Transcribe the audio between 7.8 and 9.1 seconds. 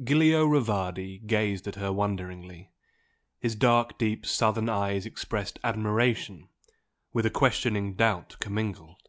doubt commingled.